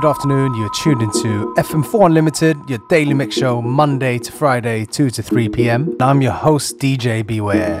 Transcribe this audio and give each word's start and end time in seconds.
good 0.00 0.08
afternoon. 0.08 0.54
You're 0.54 0.70
tuned 0.70 1.02
into 1.02 1.52
FM4 1.56 2.06
Unlimited, 2.06 2.56
your 2.68 2.78
daily 2.88 3.14
mix 3.14 3.34
show, 3.34 3.60
Monday 3.60 4.20
to 4.20 4.30
Friday, 4.30 4.84
2 4.84 5.10
to 5.10 5.22
3 5.24 5.48
p.m. 5.48 5.96
I'm 5.98 6.22
your 6.22 6.30
host, 6.30 6.78
DJ 6.78 7.26
Beware. 7.26 7.80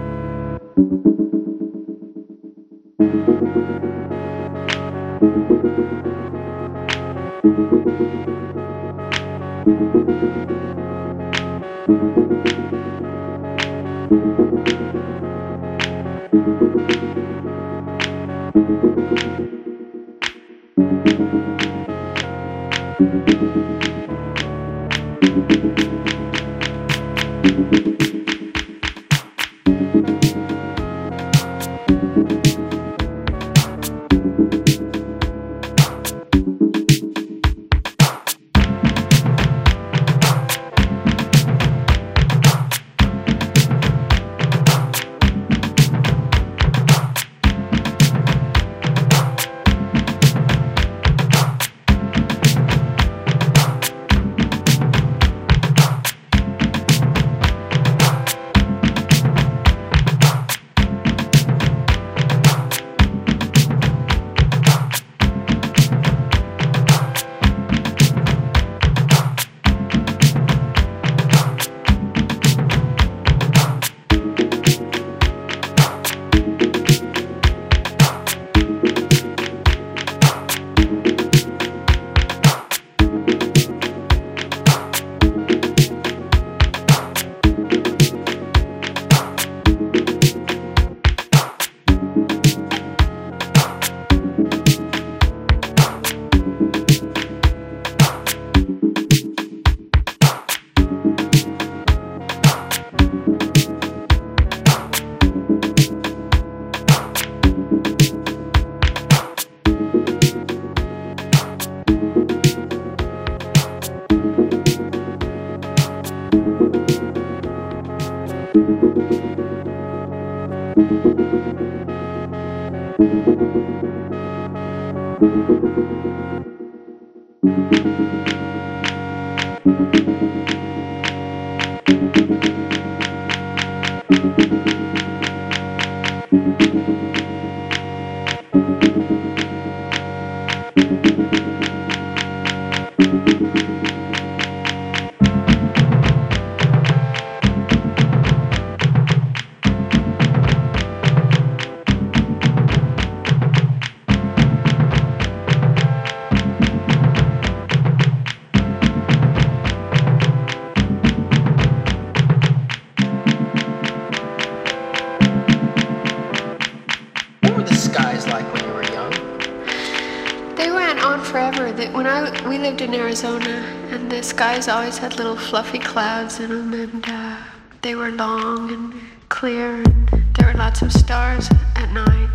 Always 174.67 174.97
had 174.97 175.17
little 175.17 175.35
fluffy 175.35 175.79
clouds 175.79 176.39
in 176.39 176.49
them, 176.49 176.73
and 176.73 177.05
uh, 177.07 177.37
they 177.81 177.95
were 177.95 178.11
long 178.11 178.71
and 178.71 178.93
clear, 179.29 179.75
and 179.75 180.07
there 180.35 180.47
were 180.47 180.57
lots 180.57 180.81
of 180.81 180.91
stars 180.91 181.49
at 181.75 181.91
night. 181.91 182.30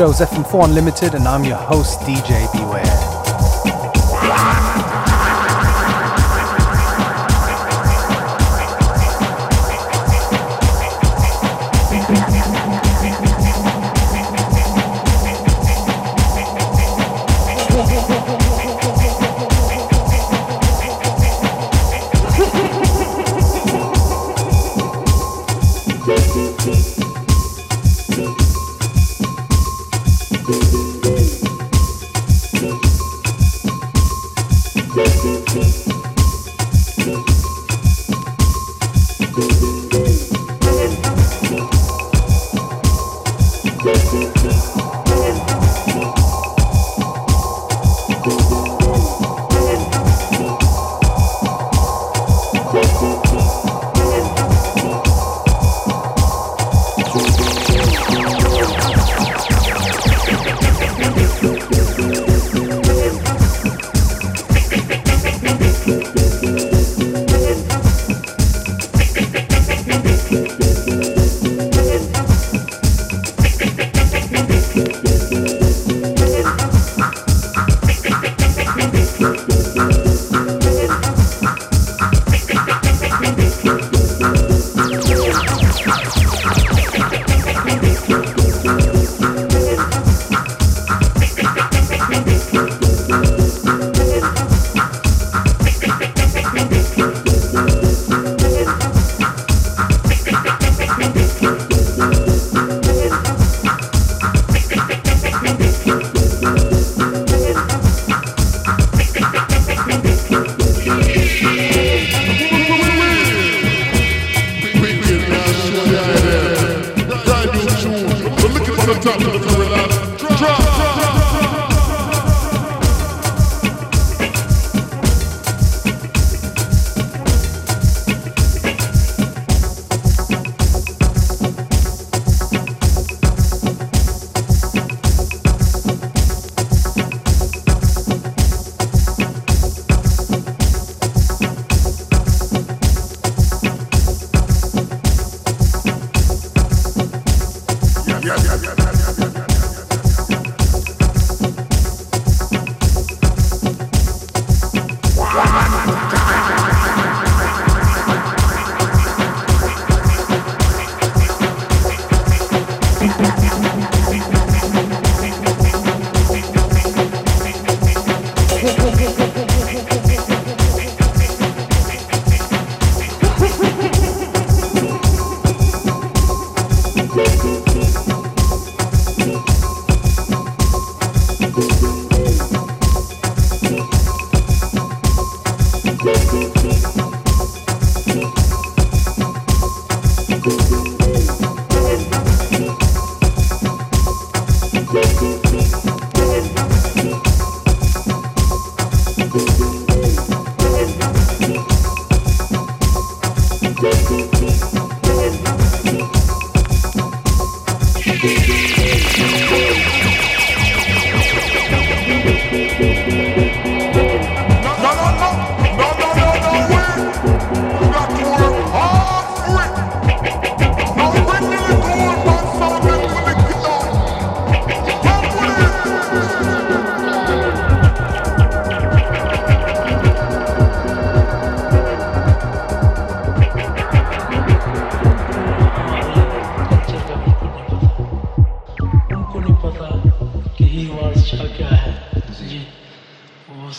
Show 0.00 0.08
is 0.08 0.20
FM4 0.20 0.64
Unlimited, 0.64 1.14
and 1.14 1.28
I'm 1.28 1.44
your 1.44 1.58
host, 1.58 2.00
DJ 2.00 2.50
Beware. 2.52 3.09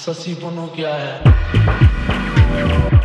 Shashi 0.01 0.33
बनो 0.33 0.65
क्या 0.75 0.95
है? 0.95 3.00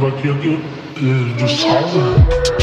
Banquinho 0.00 0.34
eh, 0.96 1.00
do, 1.00 1.34
do 1.34 1.48
Salva. 1.48 1.98
Né? 1.98 2.59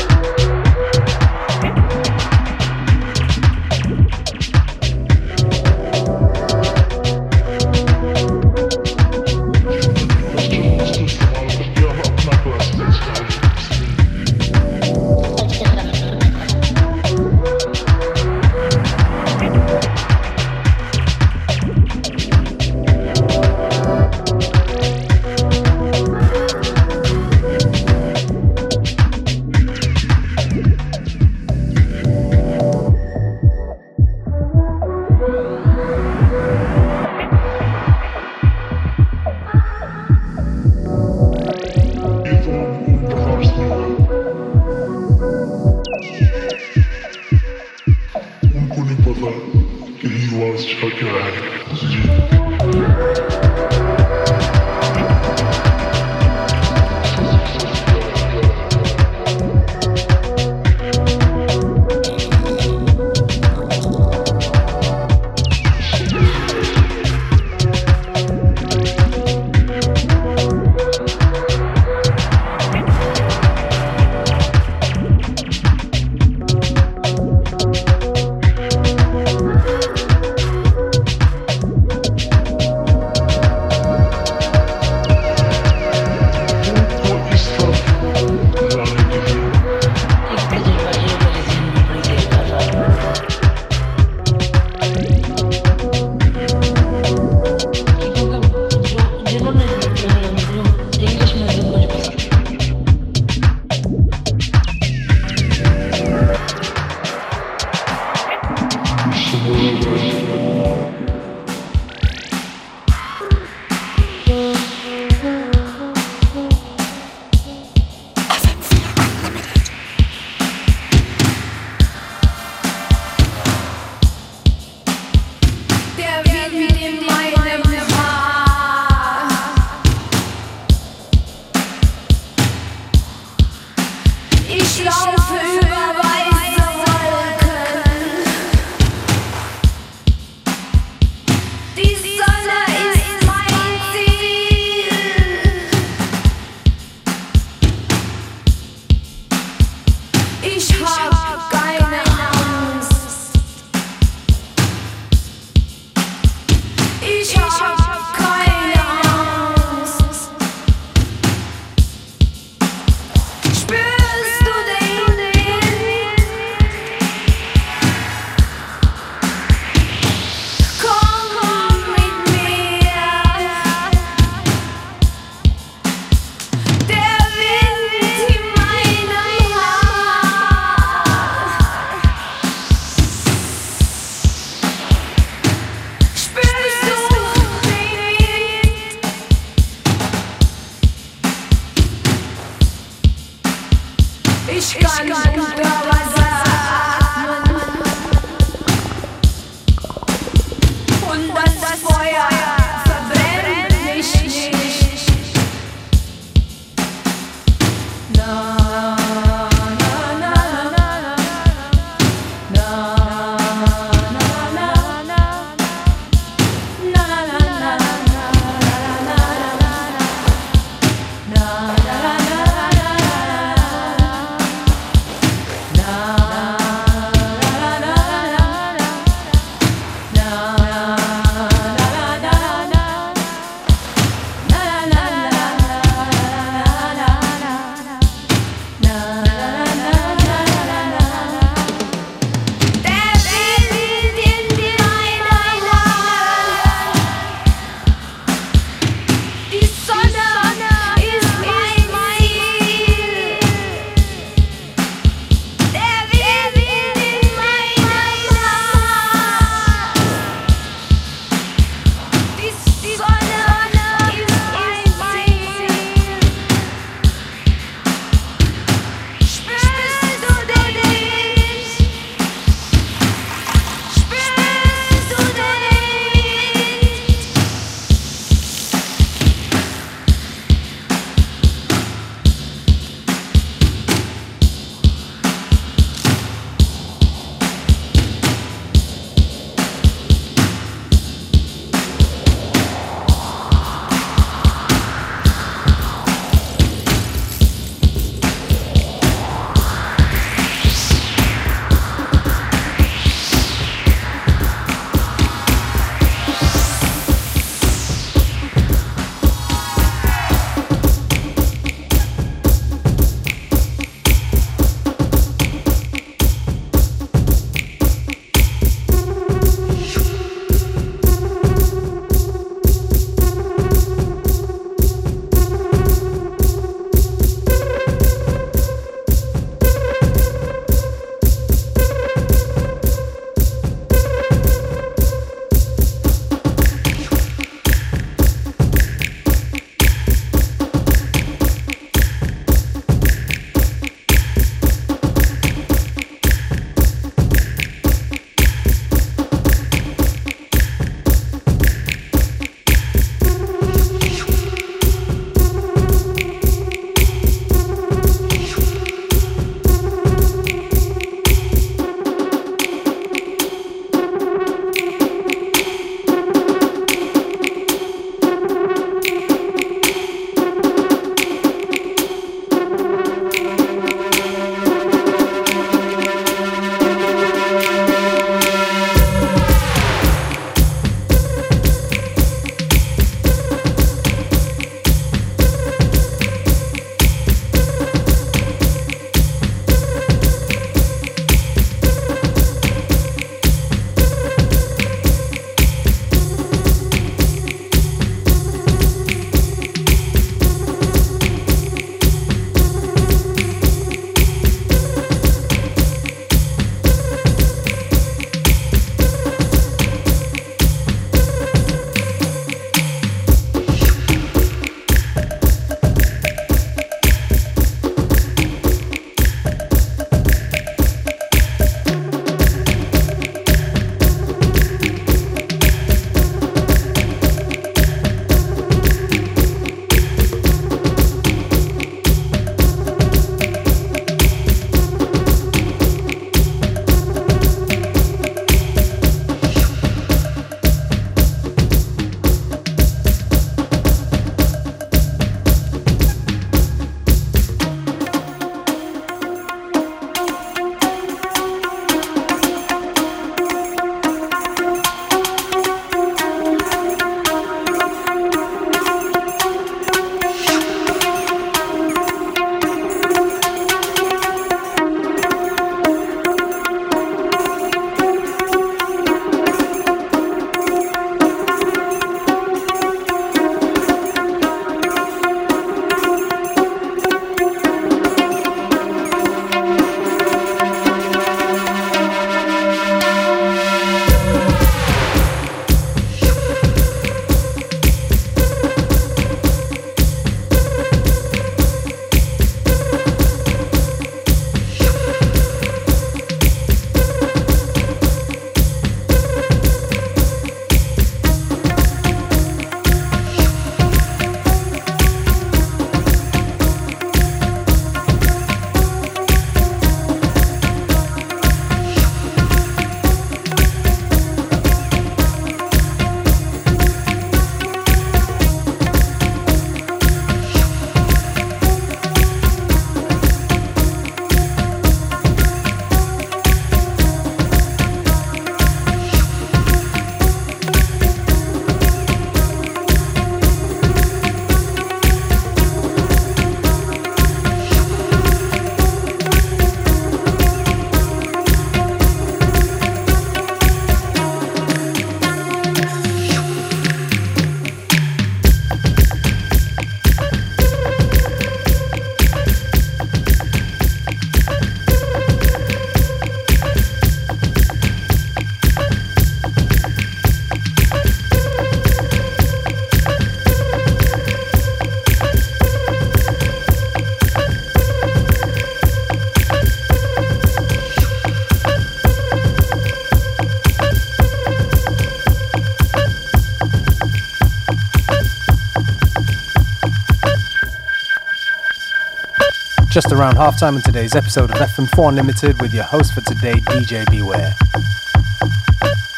Just 582.98 583.12
around 583.12 583.36
halftime 583.36 583.76
in 583.76 583.84
today's 583.84 584.16
episode 584.16 584.50
of 584.50 584.58
FM4 584.58 585.10
Unlimited 585.10 585.62
with 585.62 585.72
your 585.72 585.84
host 585.84 586.16
for 586.16 586.22
today, 586.22 586.54
DJ 586.54 587.08
Beware. 587.12 587.54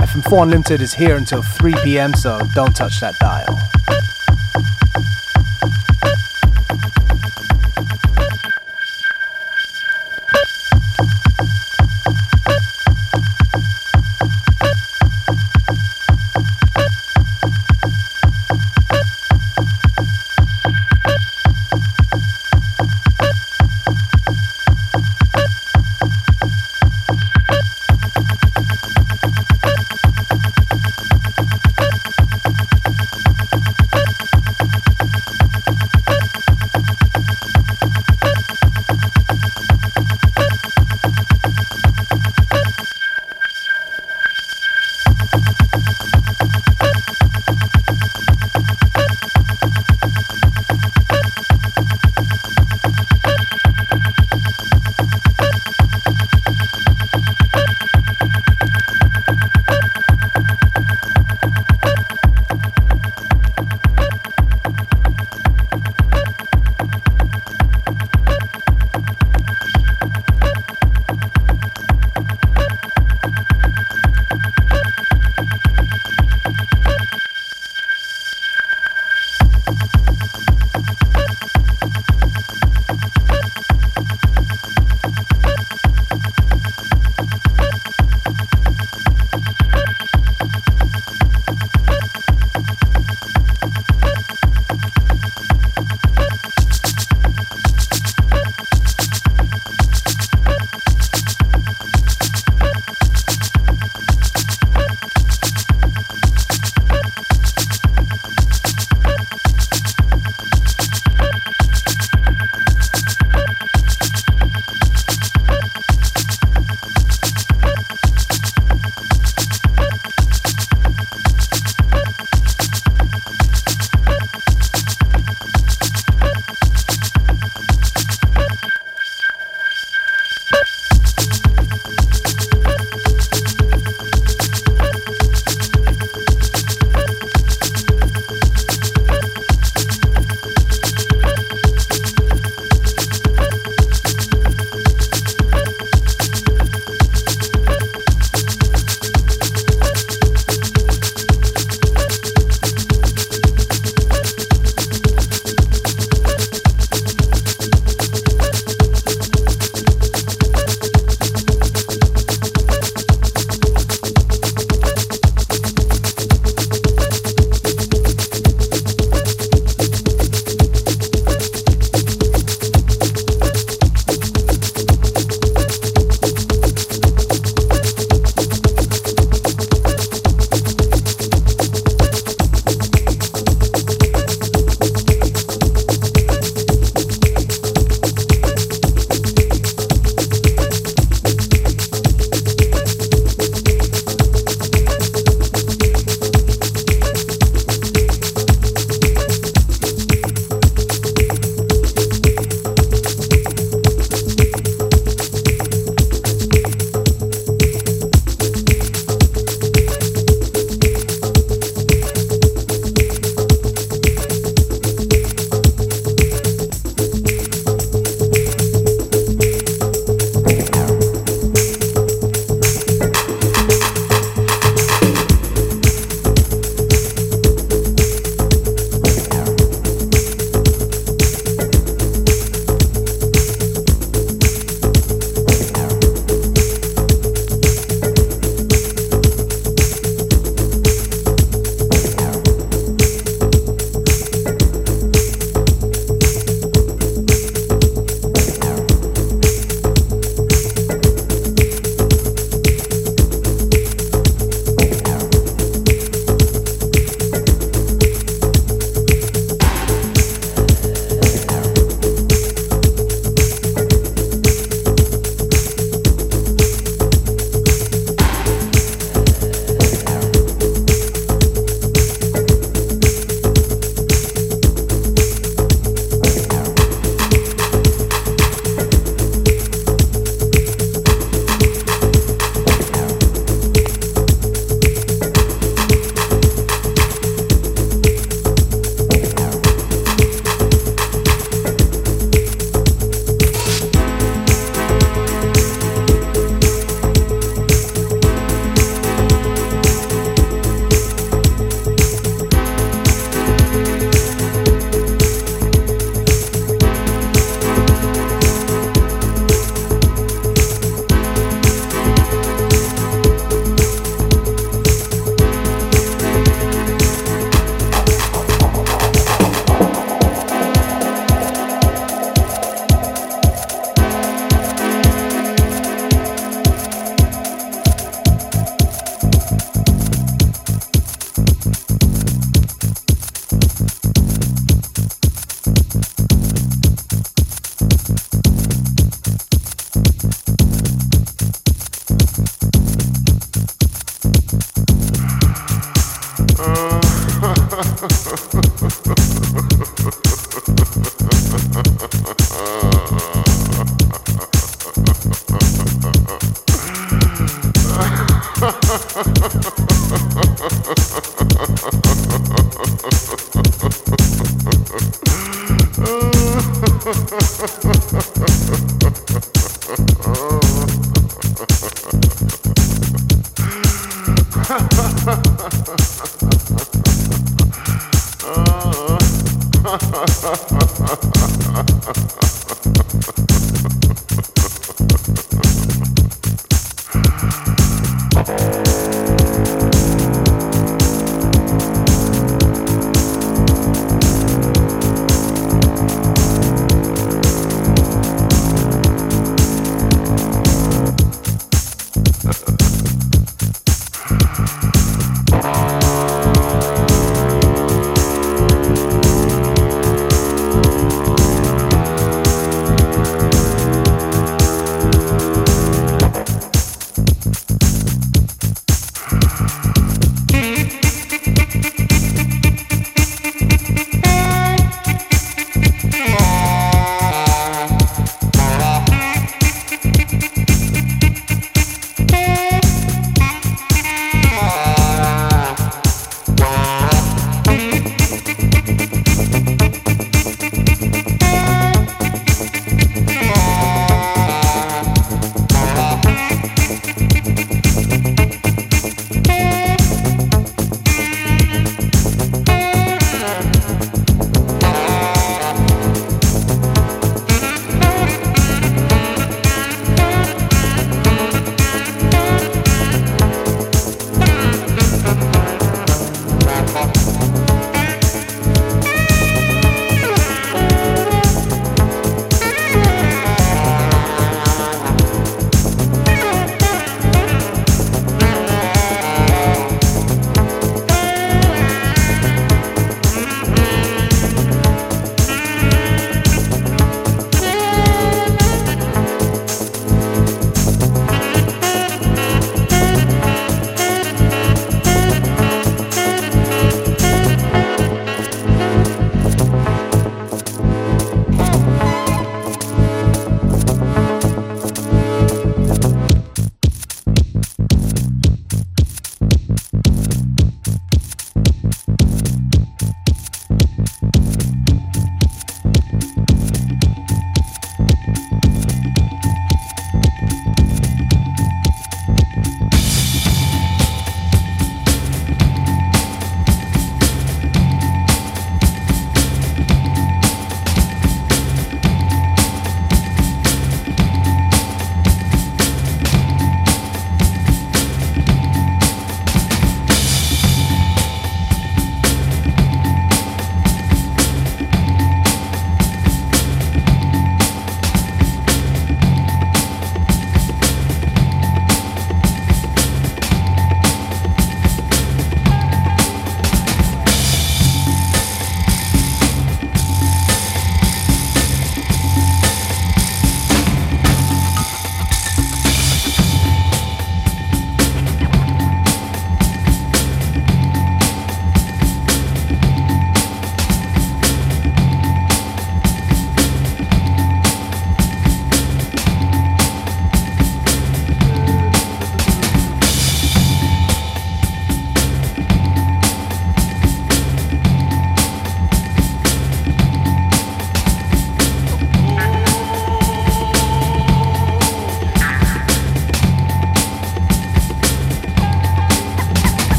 FM4 0.00 0.42
Unlimited 0.44 0.80
is 0.80 0.94
here 0.94 1.16
until 1.16 1.42
3 1.42 1.74
pm, 1.82 2.14
so 2.14 2.38
don't 2.54 2.76
touch 2.76 3.00
that 3.00 3.18
dial. 3.18 3.58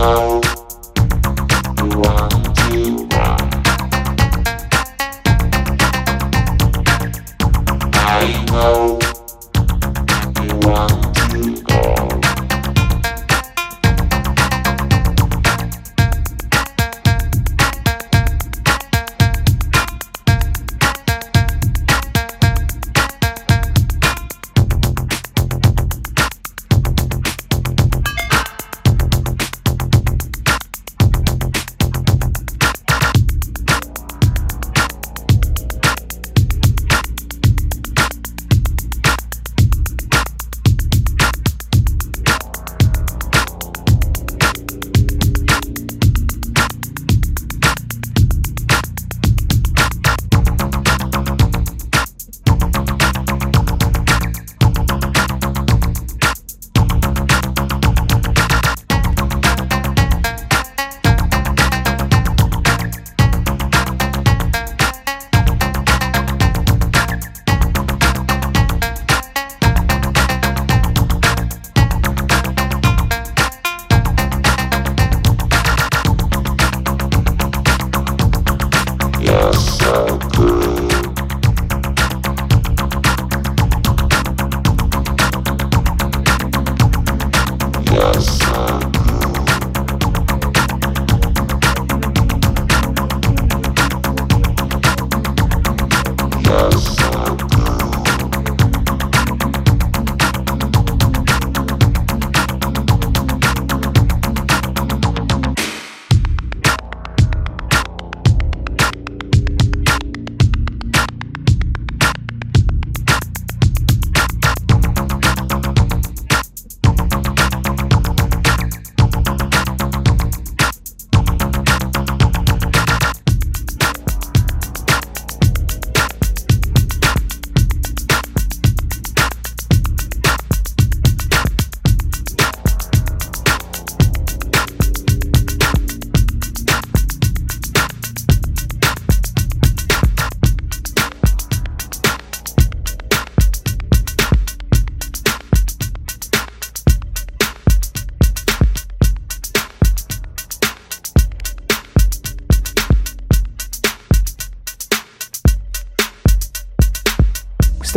Thank 0.00 0.32
you. 0.34 0.39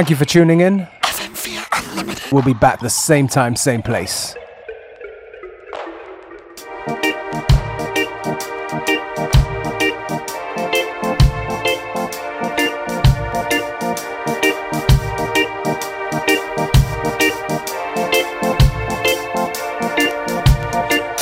Thank 0.00 0.08
you 0.08 0.16
for 0.16 0.24
tuning 0.24 0.62
in. 0.62 0.88
We'll 2.32 2.42
be 2.42 2.54
back 2.54 2.80
the 2.80 2.88
same 2.88 3.28
time, 3.28 3.54
same 3.54 3.82
place. 3.82 4.34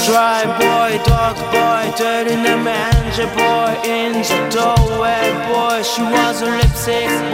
Dry 0.07 0.45
boy, 0.57 1.03
dog 1.05 1.37
boy, 1.51 1.99
dirty 1.99 2.33
in 2.33 2.45
the 2.45 2.57
manager 2.57 3.27
boy, 3.35 3.77
in 3.85 4.13
the 4.13 4.49
doorway 4.55 5.33
boy, 5.49 5.83
she 5.83 6.03
was 6.03 6.43
a 6.43 6.47
lipstick. 6.47 7.28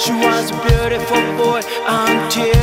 She 0.00 0.12
was 0.12 0.50
a 0.50 0.54
beautiful 0.62 1.20
boy 1.36 1.60
until. 1.86 2.59